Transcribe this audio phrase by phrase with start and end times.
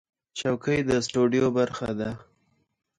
[0.39, 2.09] چوکۍ د سټوډیو برخه ده.